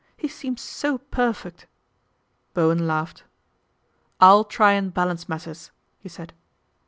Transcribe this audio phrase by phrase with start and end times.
[0.17, 1.67] He seems so per feet."
[2.55, 3.23] Bowen laughed."
[4.19, 6.33] I'll try and balance matters/' he said.